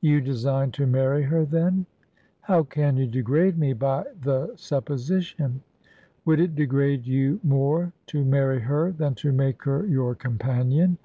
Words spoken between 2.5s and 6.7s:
can you degrade me by the supposition?" "Would it